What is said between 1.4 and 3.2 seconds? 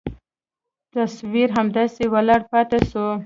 همداسې ولاړ پاته سو.